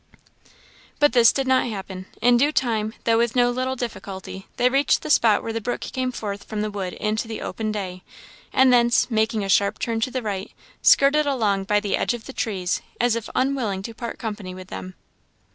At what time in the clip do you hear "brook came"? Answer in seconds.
5.61-6.11